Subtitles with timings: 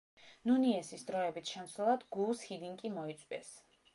[0.51, 3.53] ნუნიესის დროებით შემცვლელად გუუს ჰიდინკი მოიწვიეს.